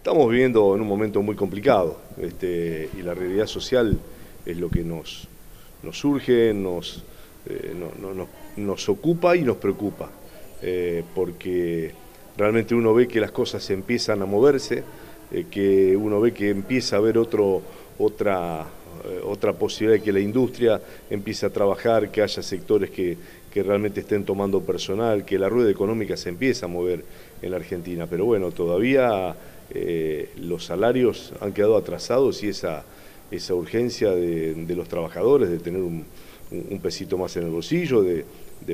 Estamos 0.00 0.30
viviendo 0.30 0.74
en 0.74 0.80
un 0.80 0.88
momento 0.88 1.20
muy 1.20 1.36
complicado 1.36 1.98
este, 2.18 2.88
y 2.98 3.02
la 3.02 3.12
realidad 3.12 3.44
social 3.44 3.98
es 4.46 4.56
lo 4.56 4.70
que 4.70 4.82
nos, 4.82 5.28
nos 5.82 5.98
surge, 5.98 6.54
nos, 6.54 7.04
eh, 7.44 7.74
nos 8.56 8.88
ocupa 8.88 9.36
y 9.36 9.42
nos 9.42 9.58
preocupa, 9.58 10.08
eh, 10.62 11.04
porque 11.14 11.92
realmente 12.34 12.74
uno 12.74 12.94
ve 12.94 13.08
que 13.08 13.20
las 13.20 13.30
cosas 13.30 13.68
empiezan 13.68 14.22
a 14.22 14.24
moverse, 14.24 14.84
eh, 15.32 15.44
que 15.50 15.94
uno 15.94 16.18
ve 16.18 16.32
que 16.32 16.48
empieza 16.48 16.96
a 16.96 17.00
haber 17.00 17.18
otro, 17.18 17.60
otra, 17.98 18.64
otra 19.24 19.52
posibilidad 19.52 19.98
de 19.98 20.04
que 20.04 20.12
la 20.12 20.20
industria 20.20 20.80
empiece 21.08 21.46
a 21.46 21.50
trabajar, 21.50 22.10
que 22.10 22.22
haya 22.22 22.42
sectores 22.42 22.90
que, 22.90 23.16
que 23.52 23.62
realmente 23.62 24.00
estén 24.00 24.24
tomando 24.24 24.60
personal, 24.60 25.24
que 25.24 25.38
la 25.38 25.48
rueda 25.48 25.70
económica 25.70 26.16
se 26.16 26.28
empieza 26.28 26.66
a 26.66 26.68
mover 26.68 27.04
en 27.42 27.50
la 27.50 27.56
Argentina. 27.56 28.06
Pero 28.06 28.24
bueno, 28.24 28.52
todavía 28.52 29.34
eh, 29.72 30.30
los 30.36 30.64
salarios 30.66 31.32
han 31.40 31.52
quedado 31.52 31.76
atrasados 31.76 32.42
y 32.42 32.48
esa, 32.48 32.84
esa 33.30 33.54
urgencia 33.54 34.10
de, 34.12 34.74
los 34.74 34.88
trabajadores 34.88 35.50
de 35.50 35.58
tener 35.58 35.82
un, 35.82 36.04
pesito 36.82 37.16
más 37.18 37.36
en 37.36 37.44
el 37.44 37.50
bolsillo, 37.50 38.02
de, 38.02 38.24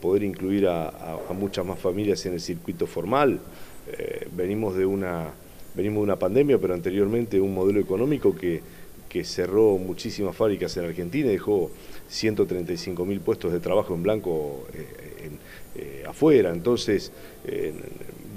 poder 0.00 0.22
incluir 0.22 0.66
a, 0.68 1.18
muchas 1.38 1.64
más 1.64 1.78
familias 1.78 2.24
en 2.26 2.34
el 2.34 2.40
circuito 2.40 2.86
formal. 2.86 3.40
Eh, 3.90 4.28
venimos, 4.36 4.76
de 4.76 4.84
una, 4.84 5.28
venimos 5.74 6.00
de 6.00 6.04
una 6.04 6.18
pandemia, 6.18 6.58
pero 6.58 6.74
anteriormente 6.74 7.40
un 7.40 7.54
modelo 7.54 7.80
económico 7.80 8.34
que, 8.34 8.60
que 9.08 9.24
cerró 9.24 9.78
muchísimas 9.78 10.36
fábricas 10.36 10.76
en 10.76 10.84
Argentina 10.84 11.28
y 11.28 11.32
dejó 11.32 11.70
135 12.08 13.04
mil 13.04 13.20
puestos 13.20 13.52
de 13.52 13.60
trabajo 13.60 13.94
en 13.94 14.02
blanco 14.02 14.66
eh, 14.74 16.04
afuera. 16.06 16.50
Entonces, 16.50 17.12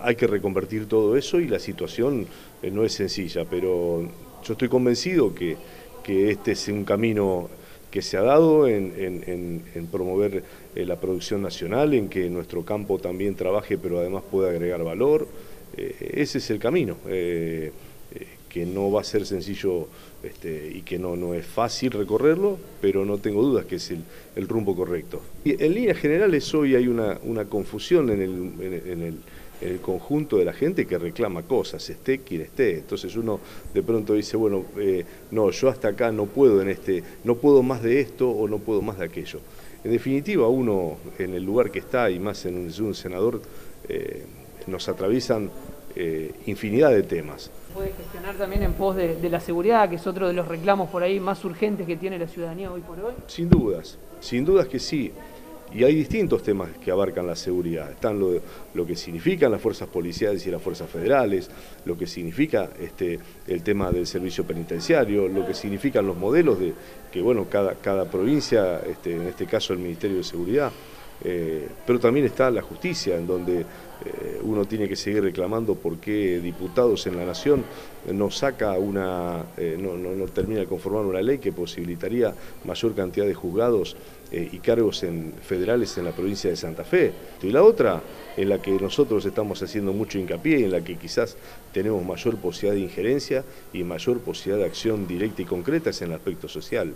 hay 0.00 0.16
que 0.16 0.26
reconvertir 0.26 0.86
todo 0.86 1.16
eso 1.16 1.40
y 1.40 1.48
la 1.48 1.58
situación 1.58 2.26
eh, 2.62 2.70
no 2.70 2.84
es 2.84 2.92
sencilla, 2.94 3.44
pero 3.48 4.08
yo 4.44 4.52
estoy 4.52 4.68
convencido 4.68 5.34
que, 5.34 5.56
este 6.04 6.52
es 6.52 6.66
un 6.68 6.84
camino 6.84 7.48
que 7.90 8.02
se 8.02 8.16
ha 8.16 8.22
dado 8.22 8.66
en, 8.66 9.62
promover 9.92 10.42
eh, 10.74 10.84
la 10.84 10.98
producción 10.98 11.42
nacional, 11.42 11.94
en 11.94 12.08
que 12.08 12.28
nuestro 12.28 12.64
campo 12.64 12.98
también 12.98 13.36
trabaje, 13.36 13.78
pero 13.78 14.00
además 14.00 14.24
pueda 14.28 14.50
agregar 14.50 14.82
valor. 14.82 15.28
Eh, 15.76 16.14
ese 16.14 16.38
es 16.38 16.50
el 16.50 16.58
camino, 16.58 16.96
que 18.52 18.66
no 18.66 18.90
va 18.90 19.00
a 19.00 19.04
ser 19.04 19.24
sencillo 19.24 19.88
este, 20.22 20.70
y 20.74 20.82
que 20.82 20.98
no, 20.98 21.16
no 21.16 21.34
es 21.34 21.46
fácil 21.46 21.92
recorrerlo, 21.92 22.58
pero 22.80 23.04
no 23.04 23.18
tengo 23.18 23.42
dudas 23.42 23.64
que 23.64 23.76
es 23.76 23.90
el, 23.90 24.48
rumbo 24.48 24.76
correcto. 24.76 25.22
Y 25.44 25.62
en 25.62 25.74
líneas 25.74 25.98
generales 25.98 26.52
hoy 26.54 26.74
hay 26.74 26.88
una, 26.88 27.18
confusión 27.46 28.10
en 28.10 28.20
el 28.20 29.14
el 29.62 29.80
conjunto 29.80 30.38
de 30.38 30.44
la 30.44 30.52
gente 30.52 30.86
que 30.86 30.98
reclama 30.98 31.42
cosas, 31.42 31.88
esté 31.88 32.18
quien 32.18 32.42
esté. 32.42 32.78
Entonces 32.78 33.14
uno 33.16 33.40
de 33.72 33.82
pronto 33.82 34.14
dice, 34.14 34.36
bueno, 34.36 34.64
eh, 34.76 35.04
no, 35.30 35.50
yo 35.50 35.68
hasta 35.68 35.88
acá 35.88 36.10
no 36.10 36.26
puedo 36.26 36.60
en 36.60 36.68
este, 36.68 37.02
no 37.24 37.36
puedo 37.36 37.62
más 37.62 37.82
de 37.82 38.00
esto 38.00 38.28
o 38.28 38.48
no 38.48 38.58
puedo 38.58 38.82
más 38.82 38.98
de 38.98 39.04
aquello. 39.04 39.40
En 39.84 39.92
definitiva, 39.92 40.48
uno 40.48 40.96
en 41.18 41.34
el 41.34 41.44
lugar 41.44 41.70
que 41.70 41.78
está, 41.78 42.10
y 42.10 42.18
más 42.18 42.44
en 42.44 42.56
un, 42.56 42.94
senador, 42.94 43.40
eh, 43.88 44.24
nos 44.66 44.88
atraviesan 44.88 45.50
eh, 45.96 46.32
infinidad 46.46 46.90
de 46.90 47.02
temas. 47.02 47.50
¿Puede 47.74 47.92
gestionar 47.92 48.34
también 48.36 48.62
en 48.62 48.74
pos 48.74 48.96
de, 48.96 49.16
de, 49.16 49.30
la 49.30 49.40
seguridad, 49.40 49.88
que 49.88 49.96
es 49.96 50.06
otro 50.06 50.28
de 50.28 50.34
los 50.34 50.46
reclamos 50.46 50.90
por 50.90 51.02
ahí 51.02 51.20
más 51.20 51.44
urgentes 51.44 51.86
que 51.86 51.96
tiene 51.96 52.18
la 52.18 52.26
ciudadanía 52.26 52.70
hoy 52.70 52.82
por 52.82 53.00
hoy? 53.00 53.14
Sin 53.26 53.48
dudas, 53.48 53.98
sin 54.20 54.44
dudas 54.44 54.68
que 54.68 54.78
sí. 54.78 55.12
Y 55.74 55.84
hay 55.84 55.94
distintos 55.94 56.42
temas 56.42 56.68
que 56.84 56.90
abarcan 56.90 57.26
la 57.26 57.34
seguridad. 57.34 57.90
Están 57.90 58.18
lo, 58.18 58.32
lo, 58.74 58.86
que 58.86 58.94
significan 58.94 59.50
las 59.50 59.60
fuerzas 59.60 59.88
policiales 59.88 60.46
y 60.46 60.50
las 60.50 60.60
fuerzas 60.60 60.88
federales, 60.90 61.50
lo 61.86 61.96
que 61.96 62.06
significa 62.06 62.68
este, 62.78 63.18
el 63.46 63.62
tema 63.62 63.90
del 63.90 64.06
servicio 64.06 64.44
penitenciario, 64.44 65.28
lo 65.28 65.46
que 65.46 65.54
significan 65.54 66.06
los 66.06 66.16
modelos 66.16 66.58
de 66.58 66.74
que 67.10 67.22
bueno, 67.22 67.46
cada, 67.48 67.74
cada 67.76 68.04
provincia, 68.04 68.80
este, 68.80 69.16
en 69.16 69.22
este 69.22 69.46
caso 69.46 69.72
el 69.72 69.78
Ministerio 69.78 70.18
de 70.18 70.24
Seguridad, 70.24 70.70
eh, 71.24 71.68
pero 71.86 72.00
también 72.00 72.26
está 72.26 72.50
la 72.50 72.62
justicia, 72.62 73.16
en 73.16 73.26
donde 73.26 73.60
eh, 73.60 74.40
uno 74.42 74.64
tiene 74.64 74.88
que 74.88 74.96
seguir 74.96 75.22
reclamando 75.22 75.76
por 75.76 75.98
qué 75.98 76.40
diputados 76.40 77.06
en 77.06 77.16
la 77.16 77.24
Nación 77.24 77.64
no 78.10 78.30
saca 78.30 78.72
una, 78.72 79.44
eh, 79.56 79.76
no, 79.78 79.96
no, 79.96 80.24
termina 80.26 80.60
de 80.60 80.66
conformar 80.66 81.04
una 81.04 81.22
ley 81.22 81.38
que 81.38 81.52
posibilitaría 81.52 82.34
mayor 82.64 82.94
cantidad 82.94 83.26
de 83.26 83.34
juzgados 83.34 83.96
y 84.32 84.58
cargos 84.60 85.02
en, 85.02 85.34
federales 85.42 85.98
en 85.98 86.06
la 86.06 86.12
provincia 86.12 86.48
de 86.48 86.56
Santa 86.56 86.84
Fe. 86.84 87.12
Y 87.42 87.50
la 87.50 87.62
otra, 87.62 88.00
en 88.34 88.48
la 88.48 88.62
que 88.62 88.70
nosotros 88.70 89.26
estamos 89.26 89.62
haciendo 89.62 89.92
mucho 89.92 90.18
hincapié, 90.18 90.60
y 90.60 90.64
en 90.64 90.72
la 90.72 90.80
que 90.80 90.96
quizás 90.96 91.36
tenemos 91.70 92.02
mayor 92.02 92.38
posibilidad 92.38 92.74
de 92.74 92.80
injerencia 92.80 93.44
y 93.74 93.84
mayor 93.84 94.20
posibilidad 94.20 94.64
de 94.64 94.70
acción 94.70 95.06
directa 95.06 95.42
y 95.42 95.44
concreta, 95.44 95.90
es 95.90 96.00
en 96.00 96.08
el 96.08 96.14
aspecto 96.14 96.48
social. 96.48 96.94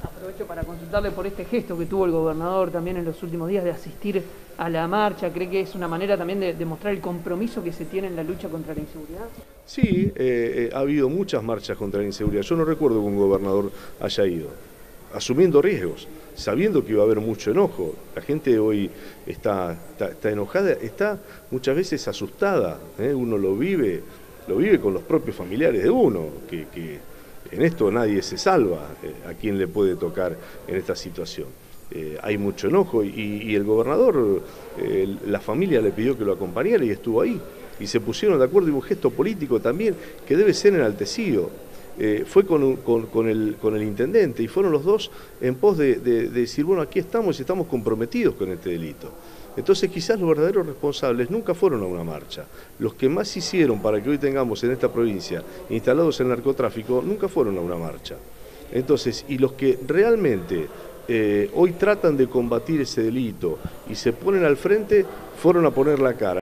Aprovecho 0.00 0.46
para 0.46 0.64
consultarle 0.64 1.10
por 1.10 1.26
este 1.26 1.44
gesto 1.44 1.76
que 1.78 1.86
tuvo 1.86 2.06
el 2.06 2.12
gobernador 2.12 2.70
también 2.70 2.96
en 2.96 3.04
los 3.04 3.22
últimos 3.22 3.48
días 3.48 3.64
de 3.64 3.70
asistir 3.70 4.22
a 4.56 4.68
la 4.68 4.88
marcha. 4.88 5.32
¿Cree 5.32 5.50
que 5.50 5.60
es 5.60 5.74
una 5.74 5.88
manera 5.88 6.16
también 6.16 6.40
de 6.40 6.54
demostrar 6.54 6.92
el 6.92 7.00
compromiso 7.00 7.62
que 7.62 7.72
se 7.72 7.84
tiene 7.84 8.08
en 8.08 8.16
la 8.16 8.22
lucha 8.22 8.48
contra 8.48 8.74
la 8.74 8.80
inseguridad? 8.80 9.26
Sí, 9.66 10.12
eh, 10.14 10.14
eh, 10.16 10.70
ha 10.74 10.80
habido 10.80 11.08
muchas 11.08 11.42
marchas 11.42 11.76
contra 11.76 12.00
la 12.00 12.06
inseguridad. 12.06 12.42
Yo 12.42 12.56
no 12.56 12.64
recuerdo 12.64 13.00
que 13.00 13.06
un 13.06 13.16
gobernador 13.16 13.70
haya 14.00 14.26
ido, 14.26 14.48
asumiendo 15.14 15.62
riesgos, 15.62 16.08
sabiendo 16.34 16.84
que 16.84 16.92
iba 16.92 17.02
a 17.02 17.04
haber 17.04 17.20
mucho 17.20 17.50
enojo. 17.50 17.94
La 18.14 18.22
gente 18.22 18.58
hoy 18.58 18.90
está, 19.26 19.76
está, 19.98 20.30
enojada, 20.30 20.72
está 20.72 21.18
muchas 21.50 21.76
veces 21.76 22.08
asustada. 22.08 22.78
¿eh? 22.98 23.14
Uno 23.14 23.38
lo 23.38 23.56
vive, 23.56 24.02
lo 24.48 24.56
vive 24.56 24.80
con 24.80 24.94
los 24.94 25.02
propios 25.02 25.36
familiares 25.36 25.82
de 25.82 25.90
uno, 25.90 26.26
que 26.48 26.66
en 27.50 27.62
esto 27.62 27.90
nadie 27.90 28.22
se 28.22 28.38
salva 28.38 28.88
eh, 29.02 29.28
a 29.28 29.34
quien 29.34 29.58
le 29.58 29.68
puede 29.68 29.96
tocar 29.96 30.36
en 30.66 30.76
esta 30.76 30.96
situación. 30.96 31.48
Eh, 31.90 32.18
hay 32.22 32.38
mucho 32.38 32.68
enojo 32.68 33.04
y, 33.04 33.54
el 33.54 33.64
gobernador, 33.64 34.42
eh, 34.78 35.16
la 35.26 35.40
familia 35.40 35.82
le 35.82 35.90
pidió 35.90 36.16
que 36.16 36.24
lo 36.24 36.32
acompañara 36.32 36.84
y 36.84 36.90
estuvo 36.90 37.20
ahí. 37.20 37.38
Y 37.78 37.86
se 37.86 38.00
pusieron 38.00 38.38
de 38.38 38.44
acuerdo 38.44 38.68
y 38.68 38.72
un 38.72 38.82
gesto 38.82 39.10
político 39.10 39.60
también 39.60 39.94
que 40.26 40.36
debe 40.36 40.54
ser 40.54 40.74
enaltecido. 40.74 41.50
fue 42.26 42.46
con, 42.46 42.62
el, 43.28 43.82
intendente 43.82 44.42
y 44.42 44.48
fueron 44.48 44.72
los 44.72 44.84
dos 44.84 45.10
en 45.40 45.56
pos 45.56 45.76
de, 45.76 45.96
de 45.96 46.28
decir, 46.28 46.64
bueno, 46.64 46.80
aquí 46.80 46.98
estamos 46.98 47.38
y 47.38 47.42
estamos 47.42 47.66
comprometidos 47.66 48.34
con 48.34 48.50
este 48.50 48.70
delito. 48.70 49.10
Entonces 49.56 49.90
quizás 49.90 50.18
los 50.18 50.28
verdaderos 50.28 50.66
responsables 50.66 51.30
nunca 51.30 51.54
fueron 51.54 51.82
a 51.82 51.86
una 51.86 52.04
marcha. 52.04 52.44
Los 52.78 52.94
que 52.94 53.08
más 53.08 53.36
hicieron 53.36 53.80
para 53.80 54.02
que 54.02 54.10
hoy 54.10 54.18
tengamos 54.18 54.62
en 54.64 54.72
esta 54.72 54.90
provincia 54.90 55.42
instalados 55.70 56.20
el 56.20 56.28
narcotráfico 56.28 57.02
nunca 57.04 57.28
fueron 57.28 57.58
a 57.58 57.60
una 57.60 57.76
marcha. 57.76 58.16
Entonces, 58.72 59.24
y 59.28 59.38
los 59.38 59.52
que 59.52 59.78
realmente 59.86 60.66
eh, 61.08 61.50
hoy 61.54 61.72
tratan 61.72 62.16
de 62.16 62.28
combatir 62.28 62.80
ese 62.80 63.02
delito 63.02 63.58
y 63.88 63.94
se 63.94 64.12
ponen 64.12 64.44
al 64.44 64.56
frente, 64.56 65.04
fueron 65.36 65.66
a 65.66 65.70
poner 65.70 65.98
la 65.98 66.14
cara. 66.14 66.30